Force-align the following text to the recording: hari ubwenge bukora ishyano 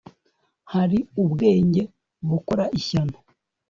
hari 0.73 0.99
ubwenge 1.23 1.81
bukora 2.29 2.65
ishyano 2.79 3.17